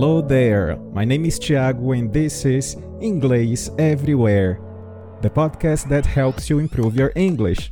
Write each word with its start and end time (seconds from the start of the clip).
Hello 0.00 0.22
there, 0.22 0.78
my 0.94 1.04
name 1.04 1.26
is 1.26 1.38
Thiago 1.38 1.94
and 1.94 2.10
this 2.10 2.46
is 2.46 2.74
English 3.02 3.68
Everywhere, 3.78 4.58
the 5.20 5.28
podcast 5.28 5.90
that 5.90 6.06
helps 6.06 6.48
you 6.48 6.58
improve 6.58 6.96
your 6.96 7.12
English. 7.14 7.70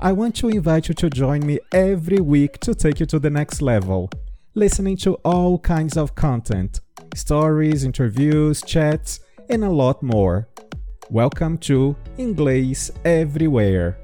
I 0.00 0.12
want 0.12 0.36
to 0.36 0.50
invite 0.50 0.86
you 0.86 0.94
to 0.94 1.10
join 1.10 1.44
me 1.44 1.58
every 1.72 2.20
week 2.20 2.60
to 2.60 2.76
take 2.76 3.00
you 3.00 3.06
to 3.06 3.18
the 3.18 3.28
next 3.28 3.60
level, 3.60 4.08
listening 4.54 4.96
to 4.98 5.14
all 5.24 5.58
kinds 5.58 5.96
of 5.96 6.14
content 6.14 6.80
stories, 7.12 7.82
interviews, 7.82 8.62
chats, 8.62 9.18
and 9.50 9.64
a 9.64 9.68
lot 9.68 10.00
more. 10.00 10.46
Welcome 11.10 11.58
to 11.66 11.96
English 12.18 12.90
Everywhere. 13.04 13.98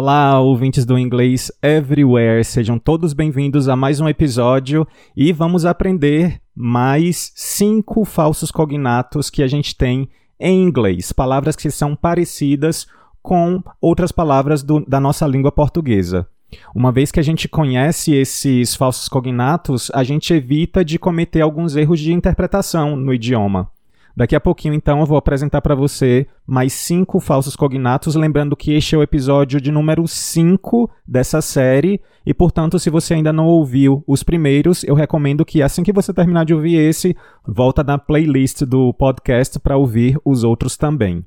Olá, 0.00 0.38
ouvintes 0.38 0.84
do 0.84 0.96
Inglês 0.96 1.50
Everywhere, 1.60 2.44
sejam 2.44 2.78
todos 2.78 3.12
bem-vindos 3.12 3.68
a 3.68 3.74
mais 3.74 3.98
um 3.98 4.08
episódio 4.08 4.86
e 5.16 5.32
vamos 5.32 5.66
aprender 5.66 6.40
mais 6.54 7.32
cinco 7.34 8.04
falsos 8.04 8.52
cognatos 8.52 9.28
que 9.28 9.42
a 9.42 9.48
gente 9.48 9.76
tem 9.76 10.08
em 10.38 10.62
inglês, 10.62 11.10
palavras 11.10 11.56
que 11.56 11.68
são 11.68 11.96
parecidas 11.96 12.86
com 13.20 13.60
outras 13.80 14.12
palavras 14.12 14.62
do, 14.62 14.84
da 14.86 15.00
nossa 15.00 15.26
língua 15.26 15.50
portuguesa. 15.50 16.28
Uma 16.72 16.92
vez 16.92 17.10
que 17.10 17.18
a 17.18 17.24
gente 17.24 17.48
conhece 17.48 18.14
esses 18.14 18.76
falsos 18.76 19.08
cognatos, 19.08 19.90
a 19.92 20.04
gente 20.04 20.32
evita 20.32 20.84
de 20.84 20.96
cometer 20.96 21.40
alguns 21.40 21.74
erros 21.74 21.98
de 21.98 22.12
interpretação 22.12 22.94
no 22.94 23.12
idioma. 23.12 23.68
Daqui 24.18 24.34
a 24.34 24.40
pouquinho, 24.40 24.74
então, 24.74 24.98
eu 24.98 25.06
vou 25.06 25.16
apresentar 25.16 25.62
para 25.62 25.76
você 25.76 26.26
mais 26.44 26.72
cinco 26.72 27.20
falsos 27.20 27.54
cognatos, 27.54 28.16
lembrando 28.16 28.56
que 28.56 28.72
este 28.72 28.96
é 28.96 28.98
o 28.98 29.02
episódio 29.04 29.60
de 29.60 29.70
número 29.70 30.08
5 30.08 30.90
dessa 31.06 31.40
série, 31.40 32.00
e, 32.26 32.34
portanto, 32.34 32.80
se 32.80 32.90
você 32.90 33.14
ainda 33.14 33.32
não 33.32 33.46
ouviu 33.46 34.02
os 34.08 34.24
primeiros, 34.24 34.82
eu 34.82 34.96
recomendo 34.96 35.44
que 35.44 35.62
assim 35.62 35.84
que 35.84 35.92
você 35.92 36.12
terminar 36.12 36.44
de 36.44 36.52
ouvir 36.52 36.74
esse, 36.74 37.16
volta 37.46 37.84
na 37.84 37.96
playlist 37.96 38.62
do 38.62 38.92
podcast 38.92 39.56
para 39.60 39.76
ouvir 39.76 40.18
os 40.24 40.42
outros 40.42 40.76
também. 40.76 41.24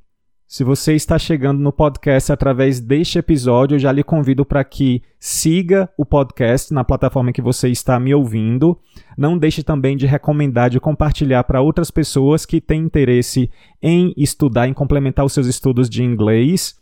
Se 0.52 0.66
você 0.66 0.96
está 0.96 1.18
chegando 1.18 1.62
no 1.62 1.72
podcast 1.72 2.30
através 2.30 2.82
deste 2.82 3.18
episódio, 3.18 3.76
eu 3.76 3.80
já 3.80 3.90
lhe 3.90 4.04
convido 4.04 4.44
para 4.44 4.62
que 4.66 5.02
siga 5.18 5.90
o 5.98 6.06
podcast 6.06 6.74
na 6.74 6.84
plataforma 6.84 7.32
que 7.32 7.42
você 7.42 7.70
está 7.70 7.98
me 7.98 8.14
ouvindo. 8.14 8.78
Não 9.18 9.38
deixe 9.38 9.64
também 9.64 9.96
de 9.96 10.06
recomendar, 10.06 10.70
de 10.70 10.78
compartilhar 10.78 11.46
para 11.46 11.62
outras 11.62 11.90
pessoas 11.90 12.46
que 12.46 12.60
têm 12.60 12.82
interesse 12.82 13.50
em 13.82 14.14
estudar, 14.18 14.68
em 14.68 14.74
complementar 14.74 15.24
os 15.24 15.32
seus 15.32 15.48
estudos 15.48 15.90
de 15.90 16.04
inglês. 16.04 16.76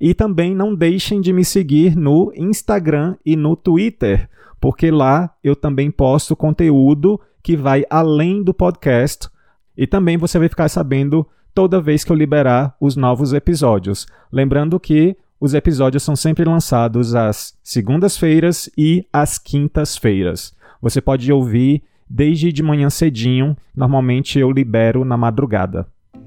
E 0.00 0.14
também 0.14 0.54
não 0.54 0.74
deixem 0.74 1.20
de 1.20 1.30
me 1.30 1.44
seguir 1.44 1.94
no 1.94 2.32
Instagram 2.34 3.16
e 3.22 3.36
no 3.36 3.54
Twitter, 3.54 4.30
porque 4.58 4.90
lá 4.90 5.30
eu 5.44 5.54
também 5.54 5.90
posto 5.90 6.34
conteúdo 6.34 7.20
que 7.42 7.54
vai 7.54 7.84
além 7.90 8.42
do 8.42 8.54
podcast. 8.54 9.28
E 9.76 9.86
também 9.86 10.16
você 10.16 10.38
vai 10.38 10.48
ficar 10.48 10.70
sabendo 10.70 11.26
toda 11.54 11.80
vez 11.80 12.04
que 12.04 12.12
eu 12.12 12.16
liberar 12.16 12.74
os 12.80 12.96
novos 12.96 13.32
episódios. 13.32 14.06
Lembrando 14.32 14.78
que 14.78 15.16
os 15.40 15.54
episódios 15.54 16.02
são 16.02 16.14
sempre 16.14 16.44
lançados 16.44 17.14
às 17.14 17.54
segundas-feiras 17.62 18.68
e 18.76 19.06
às 19.12 19.38
quintas-feiras. 19.38 20.54
Você 20.82 21.00
pode 21.00 21.32
ouvir 21.32 21.82
desde 22.08 22.52
de 22.52 22.62
manhã 22.62 22.90
cedinho, 22.90 23.56
normalmente 23.74 24.38
eu 24.38 24.50
libero 24.50 25.04
na 25.04 25.16
madrugada. 25.16 25.86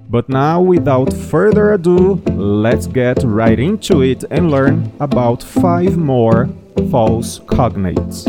But 0.10 0.30
now, 0.30 0.62
without 0.62 1.14
further 1.14 1.74
ado, 1.74 2.22
let's 2.36 2.88
get 2.88 3.24
right 3.24 3.60
into 3.60 4.04
it 4.04 4.26
and 4.30 4.50
learn 4.50 4.84
about 5.00 5.44
five 5.44 5.98
more 5.98 6.50
false 6.90 7.40
cognates. 7.48 8.26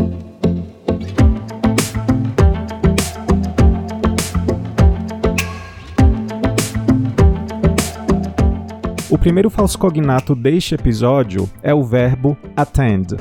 Primeiro 9.25 9.49
falso 9.49 9.79
cognato 9.79 10.35
deste 10.35 10.75
episódio 10.75 11.49
é 11.63 11.73
o 11.73 11.81
verbo 11.83 12.37
attend. 12.55 13.17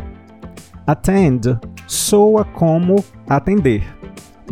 Attend 0.86 1.58
soa 1.86 2.44
como 2.44 3.02
atender, 3.26 3.82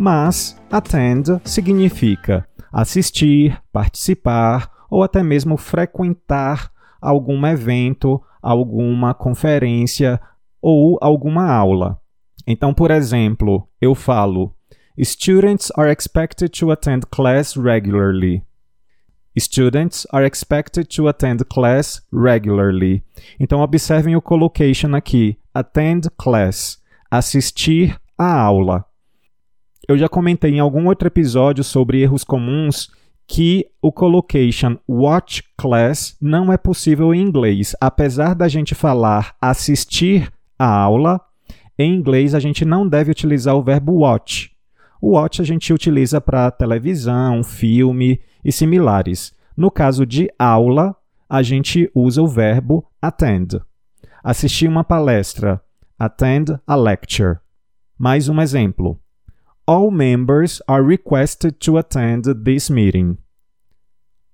mas 0.01 0.59
attend 0.71 1.27
significa 1.45 2.49
assistir, 2.73 3.61
participar 3.71 4.71
ou 4.91 5.03
até 5.03 5.23
mesmo 5.23 5.59
frequentar 5.59 6.71
algum 6.99 7.47
evento, 7.47 8.19
alguma 8.41 9.13
conferência 9.13 10.19
ou 10.59 10.97
alguma 11.03 11.53
aula. 11.53 11.99
Então, 12.47 12.73
por 12.73 12.91
exemplo, 12.91 13.69
eu 13.79 13.95
falo: 13.95 14.55
Students 14.99 15.71
are 15.77 15.93
expected 15.93 16.49
to 16.59 16.71
attend 16.71 17.05
class 17.11 17.55
regularly. 17.59 18.43
Students 19.39 20.07
are 20.13 20.27
expected 20.27 20.95
to 20.95 21.09
attend 21.09 21.45
class 21.47 22.03
regularly. 22.13 23.03
Então, 23.41 23.61
observem 23.61 24.15
o 24.15 24.21
collocation 24.21 24.95
aqui: 24.95 25.39
attend 25.55 26.09
class, 26.19 26.79
assistir 27.11 27.97
à 28.19 28.41
aula. 28.41 28.85
Eu 29.89 29.99
já 29.99 30.09
comentei 30.09 30.53
em 30.53 30.61
algum 30.61 30.87
outro 30.87 31.09
episódio 31.09 31.65
sobre 31.65 32.03
erros 32.03 32.25
comuns 32.25 32.91
que 33.27 33.67
o 33.81 33.91
collocation 33.91 34.77
watch 34.89 35.43
class 35.57 36.17
não 36.21 36.53
é 36.53 36.57
possível 36.57 37.15
em 37.15 37.21
inglês. 37.23 37.75
Apesar 37.81 38.35
da 38.35 38.47
gente 38.49 38.75
falar 38.75 39.35
assistir 39.41 40.31
à 40.59 40.67
aula, 40.67 41.21
em 41.79 41.95
inglês 41.95 42.35
a 42.35 42.41
gente 42.41 42.65
não 42.65 42.87
deve 42.87 43.11
utilizar 43.11 43.57
o 43.57 43.63
verbo 43.63 43.93
watch. 44.01 44.52
O 45.05 45.15
watch 45.15 45.41
a 45.43 45.45
gente 45.45 45.73
utiliza 45.73 46.21
para 46.21 46.49
televisão, 46.53 47.43
filme 47.43 48.21
e 48.45 48.53
similares. 48.53 49.35
No 49.57 49.69
caso 49.69 50.07
de 50.07 50.33
aula, 50.39 50.95
a 51.29 51.43
gente 51.43 51.91
usa 51.93 52.23
o 52.23 52.29
verbo 52.29 52.89
attend. 53.03 53.61
Assistir 54.23 54.69
uma 54.69 54.85
palestra, 54.85 55.61
attend 55.99 56.57
a 56.65 56.77
lecture. 56.77 57.41
Mais 57.99 58.29
um 58.29 58.41
exemplo. 58.41 58.97
All 59.67 59.91
members 59.91 60.63
are 60.69 60.85
requested 60.85 61.57
to 61.59 61.79
attend 61.79 62.33
this 62.45 62.71
meeting. 62.71 63.19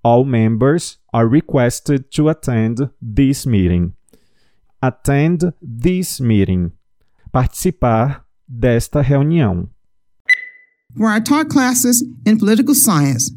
All 0.02 0.22
members 0.22 0.98
are 1.14 1.26
requested 1.26 2.10
to 2.14 2.28
attend 2.28 2.90
this 3.00 3.46
meeting. 3.46 3.94
Attend 4.82 5.54
this 5.62 6.20
meeting. 6.20 6.72
Participar 7.32 8.22
desta 8.46 9.00
reunião. 9.00 9.66
Where 10.96 11.10
I 11.10 11.20
taught 11.20 11.48
classes 11.48 12.02
in 12.24 12.38
political 12.38 12.74
science 12.74 13.30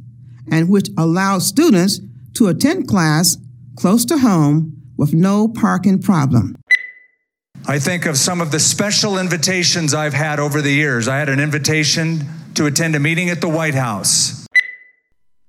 and 0.51 0.69
which 0.69 0.89
allows 0.97 1.47
students 1.47 1.99
to 2.35 2.47
attend 2.47 2.87
class 2.87 3.37
close 3.75 4.05
to 4.05 4.17
home 4.17 4.73
with 4.97 5.13
no 5.13 5.47
parking 5.47 5.99
problem. 5.99 6.55
I 7.67 7.79
think 7.79 8.07
of 8.07 8.17
some 8.17 8.41
of 8.41 8.51
the 8.51 8.59
special 8.59 9.19
invitations 9.19 9.93
I've 9.93 10.15
had 10.15 10.39
over 10.39 10.61
the 10.61 10.71
years. 10.71 11.07
I 11.07 11.19
had 11.19 11.29
an 11.29 11.39
invitation 11.39 12.25
to 12.55 12.65
attend 12.65 12.95
a 12.95 12.99
meeting 12.99 13.29
at 13.29 13.39
the 13.39 13.47
White 13.49 13.77
House. 13.77 14.45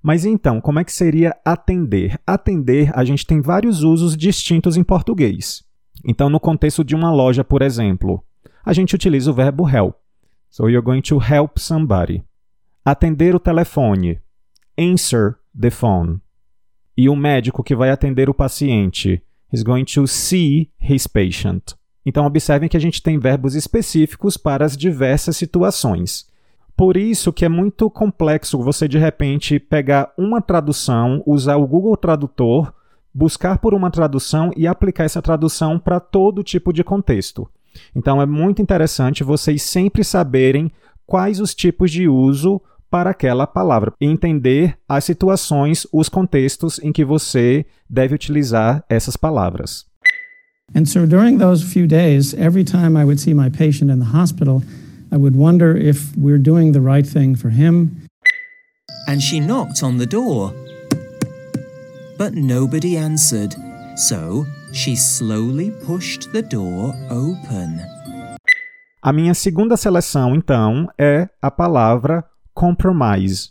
Mas 0.02 0.24
então, 0.24 0.60
como 0.60 0.80
é 0.80 0.84
que 0.84 0.92
seria 0.92 1.34
atender? 1.44 2.18
Atender, 2.26 2.90
a 2.92 3.04
gente 3.04 3.24
tem 3.24 3.40
vários 3.40 3.82
usos 3.82 4.16
distintos 4.16 4.76
em 4.76 4.82
português. 4.82 5.62
Então, 6.04 6.28
no 6.28 6.40
contexto 6.40 6.82
de 6.82 6.94
uma 6.94 7.12
loja, 7.12 7.44
por 7.44 7.62
exemplo, 7.62 8.22
a 8.64 8.72
gente 8.72 8.94
utiliza 8.94 9.30
o 9.30 9.34
verbo 9.34 9.68
help. 9.68 10.01
So 10.52 10.68
you're 10.68 10.82
going 10.82 11.00
to 11.04 11.18
help 11.18 11.58
somebody. 11.58 12.22
Atender 12.84 13.34
o 13.34 13.40
telefone 13.40 14.20
answer 14.78 15.36
the 15.58 15.70
phone. 15.70 16.20
E 16.94 17.08
o 17.08 17.16
médico 17.16 17.64
que 17.64 17.74
vai 17.74 17.88
atender 17.88 18.28
o 18.28 18.34
paciente 18.34 19.22
is 19.50 19.62
going 19.62 19.86
to 19.86 20.06
see 20.06 20.70
his 20.78 21.06
patient. 21.06 21.72
Então, 22.04 22.26
observem 22.26 22.68
que 22.68 22.76
a 22.76 22.80
gente 22.80 23.02
tem 23.02 23.18
verbos 23.18 23.54
específicos 23.54 24.36
para 24.36 24.62
as 24.62 24.76
diversas 24.76 25.38
situações. 25.38 26.28
Por 26.76 26.98
isso 26.98 27.32
que 27.32 27.46
é 27.46 27.48
muito 27.48 27.88
complexo 27.88 28.62
você, 28.62 28.86
de 28.86 28.98
repente, 28.98 29.58
pegar 29.58 30.12
uma 30.18 30.42
tradução, 30.42 31.22
usar 31.26 31.56
o 31.56 31.66
Google 31.66 31.96
Tradutor, 31.96 32.74
buscar 33.14 33.56
por 33.56 33.72
uma 33.72 33.90
tradução 33.90 34.50
e 34.54 34.66
aplicar 34.66 35.04
essa 35.04 35.22
tradução 35.22 35.78
para 35.78 35.98
todo 35.98 36.42
tipo 36.42 36.74
de 36.74 36.84
contexto. 36.84 37.48
Então, 37.94 38.20
é 38.20 38.26
muito 38.26 38.60
interessante 38.60 39.24
vocês 39.24 39.62
sempre 39.62 40.04
saberem 40.04 40.70
quais 41.06 41.40
os 41.40 41.54
tipos 41.54 41.90
de 41.90 42.08
uso 42.08 42.60
para 42.90 43.10
aquela 43.10 43.46
palavra 43.46 43.92
e 43.98 44.06
entender 44.06 44.76
as 44.86 45.04
situações, 45.04 45.86
os 45.90 46.10
contextos 46.10 46.78
em 46.82 46.92
que 46.92 47.04
você 47.04 47.64
deve 47.88 48.14
utilizar 48.14 48.84
essas 48.88 49.16
palavras. 49.16 49.86
And 50.74 50.86
so 50.86 51.06
during 51.06 51.38
those 51.38 51.64
few 51.64 51.86
days, 51.86 52.34
every 52.34 52.64
time 52.64 52.96
I 52.96 53.04
would 53.04 53.20
see 53.20 53.34
my 53.34 53.50
patient 53.50 53.90
in 53.90 53.98
the 53.98 54.16
hospital, 54.16 54.62
I 55.10 55.16
would 55.16 55.36
wonder 55.36 55.76
if 55.76 56.14
we're 56.16 56.38
doing 56.38 56.72
the 56.72 56.80
right 56.80 57.06
thing 57.06 57.34
for 57.34 57.50
him. 57.50 57.90
And 59.06 59.20
she 59.20 59.40
knocked 59.40 59.82
on 59.82 59.98
the 59.98 60.06
door. 60.06 60.54
But 62.18 62.34
nobody 62.34 62.96
answered, 62.96 63.54
so 63.96 64.46
she 64.72 64.96
slowly 64.96 65.70
pushed 65.84 66.30
the 66.32 66.42
door 66.42 66.94
open. 67.10 67.78
A 69.02 69.12
minha 69.12 69.34
segunda 69.34 69.76
seleção, 69.76 70.34
então, 70.34 70.88
é 70.98 71.28
a 71.40 71.50
palavra 71.50 72.24
compromise. 72.54 73.50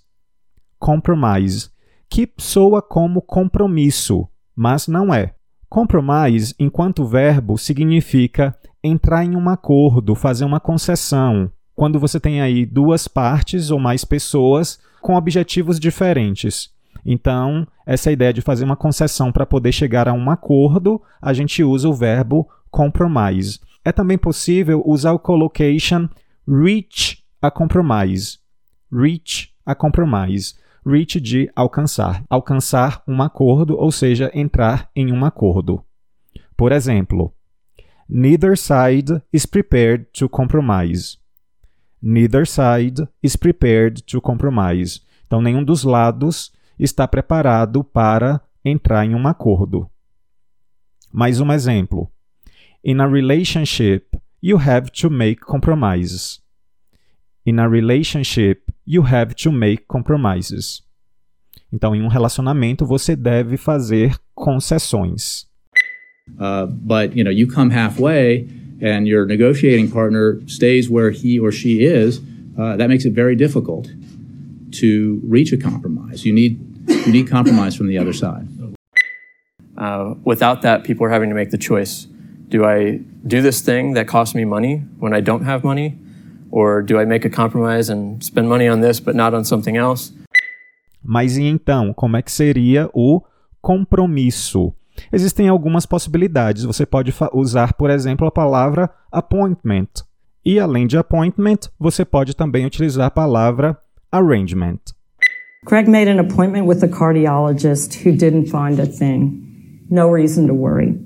Compromise, 0.79 1.69
que 2.09 2.31
soa 2.37 2.81
como 2.81 3.21
compromisso, 3.21 4.27
mas 4.55 4.87
não 4.87 5.13
é. 5.13 5.35
Compromise, 5.69 6.55
enquanto 6.59 7.05
verbo, 7.05 7.57
significa 7.57 8.57
entrar 8.83 9.23
em 9.23 9.35
um 9.35 9.49
acordo, 9.49 10.15
fazer 10.15 10.45
uma 10.45 10.59
concessão. 10.59 11.51
Quando 11.75 11.99
você 11.99 12.19
tem 12.19 12.41
aí 12.41 12.65
duas 12.65 13.07
partes 13.07 13.71
ou 13.71 13.79
mais 13.79 14.03
pessoas 14.03 14.79
com 15.01 15.15
objetivos 15.15 15.79
diferentes. 15.79 16.69
Então, 17.05 17.67
essa 17.85 18.11
ideia 18.11 18.33
de 18.33 18.41
fazer 18.41 18.63
uma 18.63 18.75
concessão 18.75 19.31
para 19.31 19.45
poder 19.45 19.71
chegar 19.71 20.07
a 20.07 20.13
um 20.13 20.29
acordo, 20.29 21.01
a 21.21 21.33
gente 21.33 21.63
usa 21.63 21.89
o 21.89 21.93
verbo 21.93 22.49
compromise. 22.69 23.59
É 23.83 23.91
também 23.91 24.17
possível 24.17 24.83
usar 24.85 25.11
o 25.11 25.19
collocation 25.19 26.07
reach 26.47 27.23
a 27.41 27.49
compromise. 27.49 28.37
Reach 28.91 29.53
a 29.65 29.73
compromise. 29.73 30.55
Reach 30.85 31.19
de 31.19 31.51
alcançar. 31.55 32.23
Alcançar 32.29 33.03
um 33.07 33.21
acordo, 33.21 33.77
ou 33.77 33.91
seja, 33.91 34.31
entrar 34.33 34.89
em 34.95 35.11
um 35.11 35.25
acordo. 35.25 35.83
Por 36.55 36.71
exemplo, 36.71 37.33
neither 38.07 38.57
side 38.57 39.21
is 39.33 39.45
prepared 39.45 40.05
to 40.13 40.29
compromise. 40.29 41.17
Neither 42.01 42.47
side 42.47 43.07
is 43.21 43.35
prepared 43.35 44.03
to 44.03 44.21
compromise. 44.21 45.01
Então, 45.25 45.41
nenhum 45.41 45.63
dos 45.63 45.83
lados 45.83 46.51
está 46.83 47.07
preparado 47.07 47.83
para 47.83 48.41
entrar 48.65 49.05
em 49.05 49.13
um 49.13 49.27
acordo. 49.27 49.87
Mais 51.13 51.39
um 51.39 51.51
exemplo. 51.51 52.09
In 52.83 52.99
a 52.99 53.05
relationship, 53.05 54.17
you 54.41 54.57
have 54.57 54.89
to 54.91 55.09
make 55.09 55.41
compromises. 55.41 56.41
In 57.45 57.59
a 57.59 57.67
relationship, 57.67 58.63
you 58.85 59.03
have 59.05 59.35
to 59.35 59.51
make 59.51 59.83
compromises. 59.87 60.81
Então, 61.71 61.95
em 61.95 62.01
um 62.01 62.07
relacionamento, 62.07 62.85
você 62.85 63.15
deve 63.15 63.57
fazer 63.57 64.17
concessões. 64.33 65.45
Uh, 66.39 66.65
but 66.67 67.15
you 67.15 67.23
know, 67.23 67.31
you 67.31 67.47
come 67.47 67.71
halfway, 67.71 68.47
and 68.81 69.07
your 69.07 69.27
negotiating 69.27 69.89
partner 69.89 70.39
stays 70.47 70.89
where 70.89 71.11
he 71.11 71.39
or 71.39 71.51
she 71.51 71.83
is. 71.83 72.19
Uh, 72.57 72.75
that 72.77 72.89
makes 72.89 73.05
it 73.05 73.13
very 73.13 73.35
difficult 73.35 73.89
to 74.71 75.21
reach 75.23 75.53
a 75.53 75.57
compromise. 75.57 76.25
You 76.25 76.33
need 76.33 76.70
you 77.05 77.11
need 77.11 77.29
compromise 77.29 77.75
from 77.75 77.87
the 77.87 77.97
other 77.97 78.13
side. 78.13 78.47
Uh, 79.77 80.15
without 80.23 80.61
that, 80.61 80.83
people 80.83 81.05
are 81.05 81.09
having 81.09 81.29
to 81.29 81.35
make 81.35 81.51
the 81.51 81.57
choice: 81.57 82.07
Do 82.49 82.65
I 82.65 83.01
do 83.25 83.41
this 83.41 83.61
thing 83.61 83.93
that 83.93 84.07
costs 84.07 84.35
me 84.35 84.45
money 84.45 84.83
when 84.99 85.13
I 85.13 85.21
don't 85.21 85.45
have 85.45 85.63
money, 85.63 85.97
or 86.51 86.81
do 86.81 86.99
I 86.99 87.05
make 87.05 87.25
a 87.25 87.29
compromise 87.29 87.89
and 87.89 88.23
spend 88.23 88.47
money 88.49 88.67
on 88.67 88.81
this 88.81 88.99
but 88.99 89.15
not 89.15 89.33
on 89.33 89.43
something 89.43 89.77
else? 89.77 90.13
Mas 91.03 91.37
e 91.37 91.43
então, 91.43 91.93
como 91.93 92.17
é 92.17 92.21
que 92.21 92.31
seria 92.31 92.89
o 92.93 93.21
compromisso? 93.61 94.73
Existem 95.11 95.47
algumas 95.47 95.85
possibilidades. 95.85 96.63
Você 96.63 96.85
pode 96.85 97.13
usar, 97.33 97.73
por 97.73 97.89
exemplo, 97.89 98.27
a 98.27 98.31
palavra 98.31 98.89
appointment. 99.11 99.87
E 100.45 100.59
além 100.59 100.85
de 100.85 100.97
appointment, 100.97 101.69
você 101.79 102.05
pode 102.05 102.35
também 102.35 102.65
utilizar 102.65 103.07
a 103.07 103.11
palavra 103.11 103.77
arrangement. 104.11 104.79
Greg 105.63 105.87
made 105.87 106.07
an 106.07 106.19
appointment 106.19 106.65
with 106.65 106.81
a 106.83 106.87
cardiologist 106.87 107.93
who 107.93 108.11
didn't 108.11 108.47
find 108.47 108.79
a 108.79 108.85
thing. 108.87 109.85
No 109.91 110.09
reason 110.09 110.47
to 110.47 110.55
worry. 110.55 110.97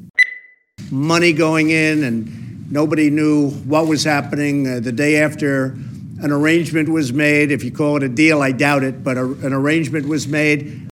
Money 0.90 1.34
going 1.34 1.72
in 1.72 2.06
and 2.06 2.72
nobody 2.72 3.10
knew 3.10 3.50
what 3.68 3.86
was 3.86 4.06
happening 4.06 4.66
uh, 4.66 4.80
the 4.80 4.94
day 4.94 5.22
after 5.22 5.76
an 6.22 6.32
arrangement 6.32 6.88
was 6.88 7.12
made. 7.12 7.52
If 7.52 7.66
you 7.66 7.72
call 7.72 7.98
it 7.98 8.04
a 8.04 8.08
deal, 8.08 8.42
I 8.42 8.54
doubt 8.54 8.84
it, 8.84 9.04
but 9.04 9.18
a, 9.18 9.26
an 9.44 9.52
arrangement 9.52 10.08
was 10.08 10.26
made. 10.26 10.88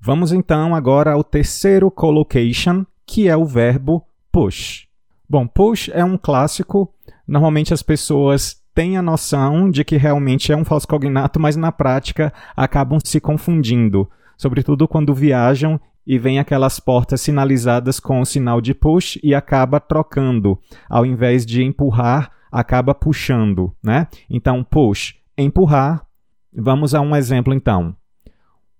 Vamos 0.00 0.30
então 0.30 0.72
agora 0.72 1.14
ao 1.14 1.24
terceiro 1.24 1.90
collocation, 1.90 2.86
que 3.04 3.26
é 3.26 3.36
o 3.36 3.44
verbo 3.44 4.06
push. 4.30 4.86
Bom, 5.28 5.48
push 5.48 5.88
é 5.88 6.04
um 6.04 6.16
clássico. 6.16 6.94
Normalmente 7.26 7.74
as 7.74 7.82
pessoas 7.82 8.62
têm 8.76 8.98
a 8.98 9.02
noção 9.02 9.70
de 9.70 9.82
que 9.82 9.96
realmente 9.96 10.52
é 10.52 10.56
um 10.56 10.64
falso 10.64 10.86
cognato, 10.86 11.40
mas 11.40 11.56
na 11.56 11.72
prática 11.72 12.30
acabam 12.54 12.98
se 13.02 13.18
confundindo, 13.18 14.06
sobretudo 14.36 14.86
quando 14.86 15.14
viajam 15.14 15.80
e 16.06 16.18
vem 16.18 16.38
aquelas 16.38 16.78
portas 16.78 17.22
sinalizadas 17.22 17.98
com 17.98 18.20
o 18.20 18.26
sinal 18.26 18.60
de 18.60 18.74
push 18.74 19.18
e 19.22 19.34
acaba 19.34 19.80
trocando. 19.80 20.58
Ao 20.90 21.06
invés 21.06 21.46
de 21.46 21.64
empurrar, 21.64 22.30
acaba 22.52 22.94
puxando, 22.94 23.74
né? 23.82 24.08
Então, 24.28 24.62
push, 24.62 25.14
empurrar. 25.38 26.06
Vamos 26.54 26.94
a 26.94 27.00
um 27.00 27.16
exemplo 27.16 27.54
então. 27.54 27.96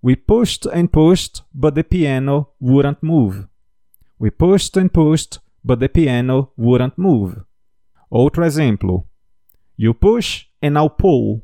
We 0.05 0.15
pushed 0.15 0.69
and 0.69 0.89
pushed, 0.89 1.43
but 1.55 1.75
the 1.75 1.83
piano 1.83 2.49
wouldn't 2.61 2.99
move. 3.03 3.47
We 4.21 4.31
pushed 4.31 4.79
and 4.79 4.89
pushed, 4.89 5.41
but 5.65 5.79
the 5.79 5.89
piano 5.89 6.53
wouldn't 6.57 6.95
move. 6.99 7.41
Outro 8.11 8.45
exemplo. 8.45 9.07
You 9.79 9.95
push 9.95 10.47
and 10.63 10.79
I'll 10.79 10.91
pull. 10.91 11.43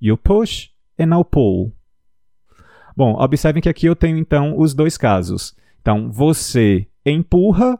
You 0.00 0.16
push 0.16 0.70
and 0.98 1.14
I'll 1.14 1.24
pull. 1.24 1.72
Bom, 2.96 3.14
observem 3.14 3.62
que 3.62 3.68
aqui 3.68 3.86
eu 3.86 3.96
tenho 3.96 4.18
então 4.18 4.58
os 4.58 4.74
dois 4.74 4.98
casos. 4.98 5.54
Então, 5.80 6.10
você 6.10 6.86
empurra 7.06 7.78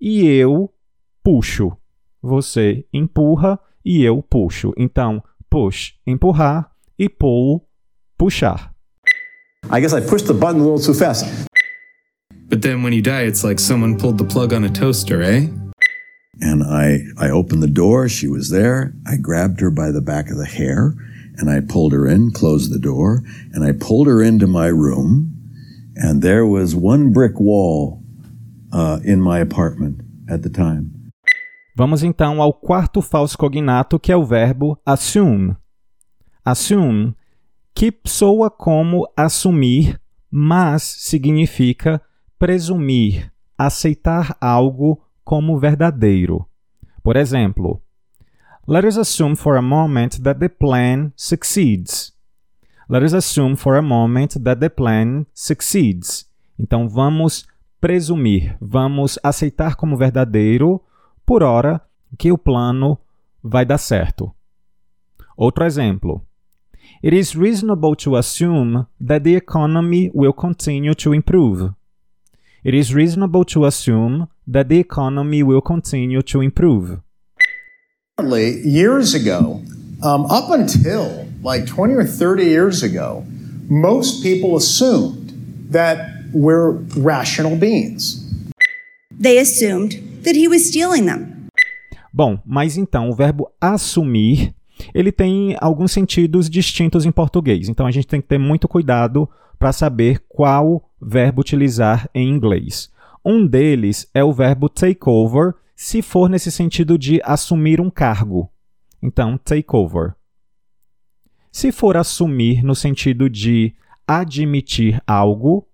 e 0.00 0.26
eu 0.26 0.72
puxo. 1.22 1.72
Você 2.20 2.86
empurra 2.92 3.58
e 3.84 4.02
eu 4.02 4.22
puxo. 4.22 4.72
Então, 4.76 5.22
push, 5.48 5.94
empurrar 6.06 6.70
e 6.98 7.08
pull, 7.08 7.68
puxar. 8.18 8.74
I 9.72 9.80
guess 9.80 9.92
I 9.92 10.00
pushed 10.00 10.26
the 10.26 10.34
button 10.34 10.60
a 10.60 10.64
little 10.64 10.84
too 10.84 10.94
fast. 10.94 11.24
But 12.48 12.62
then 12.62 12.82
when 12.82 12.92
you 12.92 13.02
die, 13.02 13.26
it's 13.26 13.44
like 13.44 13.60
someone 13.60 13.96
pulled 13.96 14.18
the 14.18 14.24
plug 14.24 14.52
on 14.52 14.64
a 14.64 14.68
toaster, 14.68 15.22
eh? 15.22 15.48
And 16.40 16.62
I, 16.62 17.00
I 17.18 17.30
opened 17.30 17.62
the 17.62 17.68
door. 17.68 18.08
She 18.08 18.26
was 18.26 18.50
there. 18.50 18.94
I 19.06 19.16
grabbed 19.16 19.60
her 19.60 19.70
by 19.70 19.90
the 19.90 20.00
back 20.00 20.30
of 20.30 20.38
the 20.38 20.46
hair 20.46 20.94
and 21.40 21.48
I 21.48 21.60
pulled 21.60 21.92
her 21.92 22.06
in, 22.06 22.30
closed 22.32 22.72
the 22.72 22.78
door, 22.78 23.22
and 23.52 23.64
I 23.64 23.72
pulled 23.72 24.06
her 24.06 24.22
into 24.22 24.46
my 24.46 24.68
room. 24.68 25.34
And 25.96 26.22
there 26.22 26.46
was 26.46 26.74
one 26.74 27.12
brick 27.12 27.40
wall 27.40 28.02
uh, 28.72 29.00
in 29.04 29.20
my 29.20 29.40
apartment 29.40 30.02
at 30.28 30.42
the 30.42 30.50
time. 30.50 30.92
Vamos 31.76 32.02
então 32.02 32.42
ao 32.42 32.52
quarto 32.52 33.00
falso 33.00 33.38
cognato, 33.38 33.98
que 33.98 34.12
é 34.12 34.16
o 34.16 34.24
verbo 34.24 34.78
assume. 34.84 35.56
Assume 36.44 37.14
que 37.74 37.92
soa 38.06 38.50
como 38.50 39.08
assumir, 39.16 39.98
mas 40.30 40.82
significa 40.82 42.00
presumir, 42.38 43.32
aceitar 43.56 44.36
algo 44.40 45.00
como 45.30 45.60
verdadeiro. 45.60 46.44
Por 47.04 47.16
exemplo, 47.16 47.80
let 48.66 48.84
us 48.84 48.98
assume 48.98 49.36
for 49.36 49.56
a 49.56 49.62
moment 49.62 50.20
that 50.24 50.40
the 50.40 50.48
plan 50.48 51.12
succeeds. 51.14 52.12
Let 52.88 53.04
us 53.04 53.14
assume 53.14 53.54
for 53.54 53.76
a 53.76 53.82
moment 53.82 54.42
that 54.42 54.58
the 54.58 54.68
plan 54.68 55.24
succeeds. 55.32 56.28
Então 56.58 56.88
vamos 56.88 57.46
presumir, 57.80 58.56
vamos 58.60 59.20
aceitar 59.22 59.76
como 59.76 59.96
verdadeiro, 59.96 60.82
por 61.24 61.44
hora, 61.44 61.80
que 62.18 62.32
o 62.32 62.36
plano 62.36 62.98
vai 63.40 63.64
dar 63.64 63.78
certo. 63.78 64.34
Outro 65.36 65.64
exemplo. 65.64 66.26
it 67.04 67.14
is 67.14 67.36
reasonable 67.36 67.94
to 67.94 68.16
assume 68.16 68.88
that 69.00 69.22
the 69.22 69.36
economy 69.36 70.10
will 70.12 70.32
continue 70.32 70.92
to 70.94 71.12
improve. 71.12 71.72
It 72.64 72.74
is 72.74 72.92
reasonable 72.92 73.44
to 73.44 73.64
assume 73.64 74.26
that 74.50 74.68
the 74.68 74.78
economy 74.78 75.42
will 75.42 75.60
continue 75.60 76.22
to 76.22 76.42
improve. 76.42 77.00
Years 78.20 79.14
ago, 79.14 79.62
um, 80.02 80.26
up 80.26 80.50
until 80.50 81.26
like 81.42 81.66
20 81.66 81.94
or 81.94 82.04
30 82.04 82.44
years 82.44 82.82
ago, 82.82 83.24
most 83.68 84.22
people 84.22 84.56
assumed 84.56 85.32
that 85.70 86.10
we're 86.32 86.72
rational 86.96 87.56
beings. 87.56 88.26
They 89.10 89.38
assumed 89.38 90.22
that 90.24 90.36
he 90.36 90.48
was 90.48 90.66
stealing 90.66 91.06
them. 91.06 91.48
Bom, 92.12 92.38
mas 92.44 92.76
então 92.76 93.08
o 93.08 93.14
verbo 93.14 93.50
assumir 93.60 94.52
ele 94.94 95.12
tem 95.12 95.56
alguns 95.60 95.92
sentidos 95.92 96.48
distintos 96.48 97.04
em 97.04 97.12
português. 97.12 97.68
Então 97.68 97.86
a 97.86 97.90
gente 97.90 98.06
tem 98.06 98.20
que 98.20 98.28
ter 98.28 98.38
muito 98.38 98.66
cuidado 98.66 99.28
para 99.58 99.72
saber 99.72 100.20
qual 100.28 100.90
verbo 101.00 101.40
utilizar 101.40 102.08
em 102.14 102.28
inglês. 102.28 102.90
Um 103.24 103.46
deles 103.46 104.08
é 104.14 104.24
o 104.24 104.32
verbo 104.32 104.68
take 104.68 105.08
over, 105.08 105.54
se 105.76 106.02
for 106.02 106.28
nesse 106.28 106.50
sentido 106.50 106.98
de 106.98 107.20
assumir 107.24 107.80
um 107.80 107.90
cargo. 107.90 108.50
Então, 109.02 109.38
take 109.38 109.68
over. 109.72 110.14
Se 111.52 111.72
for 111.72 111.96
assumir 111.96 112.62
no 112.62 112.74
sentido 112.74 113.28
de 113.28 113.74
admitir 114.06 115.02
algo, 115.06 115.66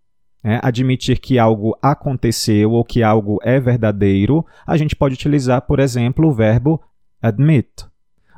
né, 0.43 0.59
admitir 0.63 1.19
que 1.19 1.39
algo 1.39 1.77
aconteceu 1.83 2.73
ou 2.73 2.85
que 2.85 3.03
algo 3.03 3.39
é 3.43 3.61
verdadeiro, 3.61 4.45
a 4.67 4.77
gente 4.77 4.97
pode 4.97 5.15
utilizar, 5.15 5.63
por 5.63 5.79
exemplo, 5.79 6.29
o 6.29 6.33
verbo 6.33 6.83
admit. 7.21 7.87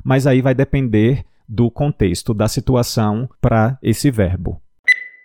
Mas 0.03 0.27
aí 0.27 0.41
vai 0.41 0.53
depender 0.53 1.25
do 1.47 1.71
contexto, 1.71 2.33
da 2.33 2.47
situação 2.47 3.29
para 3.41 3.77
esse 3.81 4.11
verbo. 4.11 4.61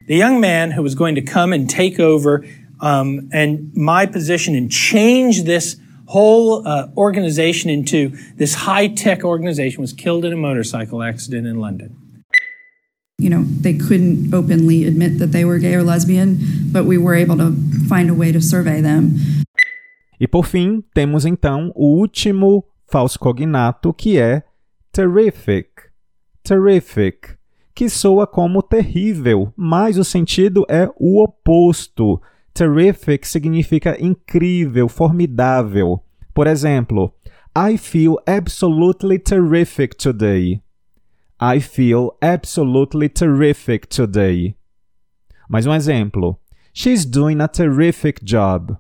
The 0.07 0.15
young 0.15 0.39
man 0.39 0.77
who 0.77 0.83
was 0.83 0.95
going 0.95 1.15
to 1.15 1.23
come 1.23 1.55
and 1.57 1.67
take 1.67 2.01
over 2.03 2.45
um, 2.85 3.31
and 3.33 3.73
my 3.75 4.05
position 4.05 4.55
and 4.55 4.71
change 4.71 5.45
this 5.45 5.77
whole 6.07 6.69
uh, 6.69 6.89
organization 6.99 7.71
into 7.71 8.13
this 8.37 8.55
high 8.55 8.89
tech 8.89 9.25
organization 9.25 9.81
was 9.81 9.95
killed 9.95 10.25
in 10.25 10.35
a 10.35 10.37
motorcycle 10.37 11.03
accident 11.03 11.47
in 11.47 11.59
London. 11.59 11.97
You 13.19 13.31
know, 13.31 13.45
they 13.63 13.73
couldn't 13.73 14.35
openly 14.35 14.85
admit 14.85 15.19
that 15.19 15.33
they 15.33 15.47
were 15.47 15.59
gay 15.59 15.75
or 15.75 15.83
lesbian, 15.83 16.39
but 16.73 16.85
we 16.85 16.99
were 16.99 17.15
able 17.15 17.39
to 17.39 17.55
find 17.89 18.11
a 18.11 18.15
way 18.15 18.33
to 18.33 18.41
survey 18.41 18.83
them. 18.83 19.17
E 20.21 20.29
por 20.29 20.45
fim, 20.45 20.83
temos 20.95 21.25
então 21.25 21.73
o 21.75 21.87
último 21.87 22.65
falso 22.87 23.19
cognato, 23.19 23.95
que 23.95 24.19
é 24.19 24.43
terrific. 24.93 25.69
Terrific, 26.43 27.37
que 27.75 27.89
soa 27.89 28.27
como 28.27 28.63
terrível, 28.63 29.53
mas 29.57 29.97
o 29.97 30.05
sentido 30.05 30.67
é 30.69 30.91
o 30.99 31.23
oposto. 31.23 32.21
Terrific 32.55 33.27
significa 33.27 33.97
incrível, 34.01 34.89
formidável. 34.89 36.01
Por 36.33 36.47
exemplo, 36.47 37.13
I 37.57 37.77
feel 37.77 38.17
absolutely 38.27 39.19
terrific 39.19 39.97
today. 39.97 40.63
I 41.41 41.61
feel 41.61 42.17
absolutely 42.23 43.09
terrific 43.09 43.89
today. 43.89 44.57
Mais 45.49 45.67
um 45.67 45.75
exemplo. 45.75 46.39
She's 46.73 47.05
doing 47.05 47.41
a 47.41 47.49
terrific 47.49 48.25
job. 48.25 48.79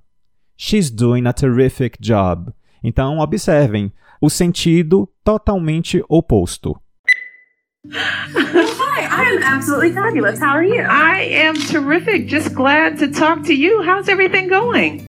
She's 0.56 0.88
doing 0.88 1.26
a 1.26 1.32
terrific 1.32 1.98
job. 2.00 2.52
Então, 2.82 3.18
observem 3.18 3.92
o 4.20 4.30
sentido 4.30 5.08
totalmente 5.24 6.02
oposto. 6.08 6.80
Hi, 8.96 9.10
I 9.10 9.24
am 9.34 9.42
absolutely 9.42 9.90
fabulous. 9.90 10.38
How 10.38 10.52
are 10.54 10.62
you? 10.62 10.80
I 10.80 11.22
am 11.22 11.56
terrific. 11.56 12.28
Just 12.28 12.54
glad 12.54 12.96
to 12.98 13.08
talk 13.08 13.42
to 13.46 13.52
you. 13.52 13.82
How's 13.82 14.08
everything 14.08 14.46
going? 14.46 15.04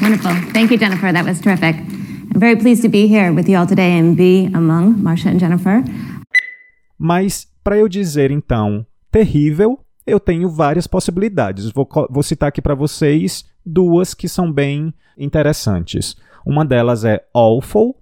Wonderful. 0.00 0.34
Thank 0.52 0.70
you, 0.70 0.78
Jennifer. 0.78 1.10
That 1.10 1.24
was 1.24 1.40
terrific. 1.40 1.74
I'm 1.74 2.38
very 2.38 2.54
pleased 2.54 2.82
to 2.82 2.88
be 2.88 3.08
here 3.08 3.32
with 3.32 3.48
you 3.48 3.58
all 3.58 3.66
today 3.66 3.98
and 3.98 4.16
be 4.16 4.50
among 4.54 5.02
Marcia 5.02 5.32
and 5.32 5.40
Jennifer. 5.40 5.82
Mas, 6.96 7.48
para 7.64 7.76
eu 7.76 7.88
dizer 7.88 8.30
então 8.30 8.86
terrível, 9.10 9.80
eu 10.06 10.20
tenho 10.20 10.48
várias 10.48 10.86
possibilidades. 10.86 11.72
Vou, 11.72 11.88
vou 12.08 12.22
citar 12.22 12.50
aqui 12.50 12.62
para 12.62 12.76
vocês 12.76 13.44
duas 13.66 14.14
que 14.14 14.28
são 14.28 14.52
bem 14.52 14.94
interessantes. 15.18 16.14
Uma 16.46 16.64
delas 16.64 17.04
é 17.04 17.20
awful 17.34 17.96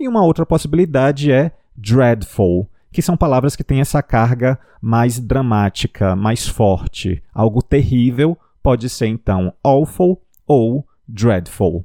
e 0.00 0.08
uma 0.08 0.24
outra 0.24 0.46
possibilidade 0.46 1.30
é 1.30 1.52
dreadful, 1.76 2.66
que 2.92 3.02
são 3.02 3.16
palavras 3.16 3.54
que 3.54 3.64
têm 3.64 3.80
essa 3.80 4.02
carga 4.02 4.58
mais 4.80 5.18
dramática, 5.18 6.16
mais 6.16 6.46
forte. 6.46 7.22
Algo 7.34 7.62
terrível 7.62 8.36
pode 8.62 8.88
ser 8.88 9.06
então 9.06 9.52
awful 9.62 10.20
ou 10.46 10.84
dreadful. 11.08 11.84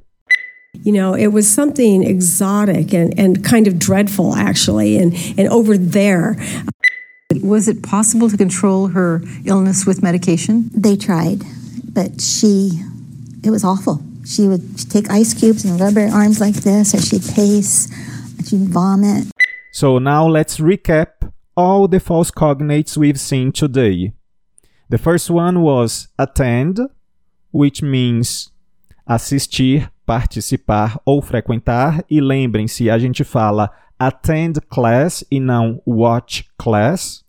You 0.82 0.92
know, 0.92 1.14
it 1.14 1.28
was 1.28 1.46
something 1.46 2.02
exotic 2.02 2.92
and, 2.92 3.14
and 3.16 3.44
kind 3.44 3.68
of 3.68 3.78
dreadful, 3.78 4.34
actually, 4.34 4.98
and, 4.98 5.14
and 5.38 5.48
over 5.48 5.78
there. 5.78 6.36
Was 7.42 7.68
it 7.68 7.82
possible 7.82 8.28
to 8.28 8.36
control 8.36 8.88
her 8.88 9.22
illness 9.44 9.86
with 9.86 10.02
medication? 10.02 10.70
They 10.74 10.96
tried, 10.96 11.42
but 11.92 12.20
she, 12.20 12.82
it 13.44 13.50
was 13.50 13.64
awful. 13.64 14.02
She 14.26 14.48
would 14.48 14.90
take 14.90 15.10
ice 15.10 15.32
cubes 15.32 15.64
and 15.64 15.80
rub 15.80 15.94
her 15.94 16.08
arms 16.08 16.40
like 16.40 16.54
this, 16.54 16.94
or 16.94 17.00
she'd 17.00 17.22
pace, 17.34 17.88
she'd 18.48 18.68
vomit. 18.68 19.33
So 19.74 19.98
now 19.98 20.28
let's 20.28 20.58
recap 20.58 21.32
all 21.56 21.88
the 21.88 21.98
false 21.98 22.30
cognates 22.30 22.96
we've 22.96 23.18
seen 23.18 23.50
today. 23.50 24.12
The 24.88 24.98
first 24.98 25.28
one 25.28 25.62
was 25.62 26.06
attend, 26.16 26.78
which 27.50 27.82
means 27.82 28.52
assistir, 29.04 29.90
participar 30.06 31.00
ou 31.04 31.20
frequentar. 31.20 32.04
E 32.08 32.20
lembrem-se, 32.20 32.88
a 32.88 32.96
gente 33.00 33.24
fala 33.24 33.68
attend 33.98 34.60
class 34.68 35.24
e 35.28 35.40
não 35.40 35.82
watch 35.84 36.44
class. 36.56 37.24